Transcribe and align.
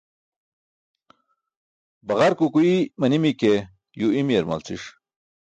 Baġark 2.07 2.39
ukuiy 2.45 2.75
manimi 2.99 3.31
ke 3.39 3.53
yuw 3.99 4.11
imiyar 4.19 4.45
malciṣ. 4.47 4.83